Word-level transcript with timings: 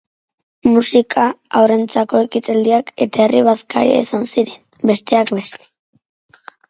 Musika, 0.75 1.25
haurrentzako 1.59 2.21
ekitaldiak 2.27 2.89
eta 3.07 3.21
herri-bazkaria 3.27 4.01
izan 4.07 4.27
ziren, 4.33 4.59
besteak 4.93 5.35
beste. 5.41 5.67